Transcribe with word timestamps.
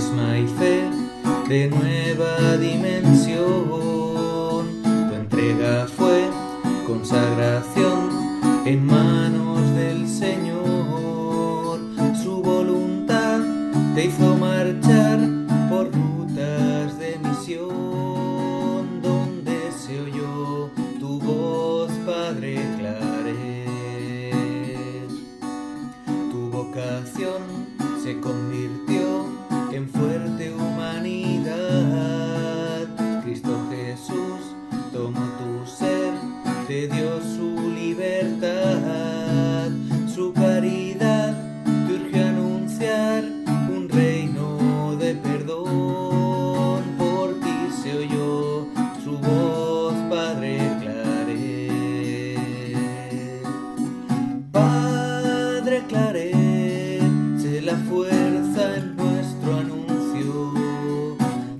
y 0.00 0.46
fe 0.58 0.88
de 1.46 1.68
nueva 1.68 2.56
dimensión. 2.56 3.38
Tu 4.82 5.14
entrega 5.14 5.86
fue 5.94 6.26
consagración 6.86 8.08
en 8.64 8.86
manos 8.86 9.60
del 9.74 10.08
Señor. 10.08 11.80
Su 12.22 12.40
voluntad 12.40 13.40
te 13.94 14.06
hizo 14.06 14.36
marchar 14.36 15.20
por 15.68 15.92
rutas 15.92 16.98
de 16.98 17.18
misión, 17.22 19.02
donde 19.02 19.70
se 19.70 20.00
oyó 20.00 20.70
tu 20.98 21.20
voz, 21.20 21.92
Padre 22.06 22.54
Claret. 22.78 23.50
Tu 26.32 26.50
vocación 26.50 27.42
se 28.02 28.18
convirtió 28.18 28.49
la 57.70 57.76
fuerza 57.88 58.76
en 58.76 58.96
nuestro 58.96 59.56
anuncio. 59.58 60.54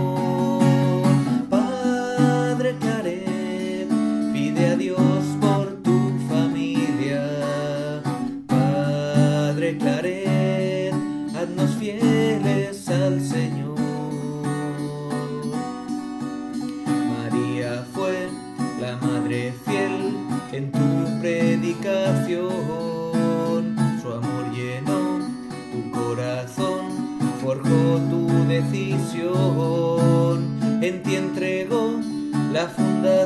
Padre 1.50 2.76
Claret, 2.80 3.88
pide 4.32 4.66
a 4.70 4.76
Dios 4.76 5.24
por 5.40 5.66
tu 5.82 6.12
familia. 6.30 7.22
Padre 8.46 9.76
Claret, 9.76 10.94
haznos 11.36 11.76
fieles 11.76 12.88
al 12.88 13.20
Señor. 13.20 13.76
María 17.10 17.84
fue 17.92 18.28
la 18.80 18.96
madre 18.96 19.52
en 20.52 20.70
tu 20.70 21.20
predicación. 21.20 22.48
Su 24.02 24.12
amor 24.12 24.50
llenó 24.52 25.20
tu 25.72 25.90
corazón, 25.90 27.18
forjó 27.42 27.98
tu 28.10 28.26
decisión. 28.48 29.18
En 30.82 31.02
ti 31.02 31.16
entregó 31.16 32.00
la 32.52 32.68
fundación 32.68 33.17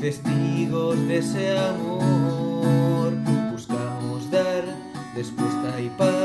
testigos 0.00 0.96
de 1.08 1.18
ese 1.18 1.58
amor. 1.58 3.12
Buscamos 3.52 4.30
dar 4.30 4.64
respuesta 5.14 5.80
y 5.80 5.90
paz 5.90 6.19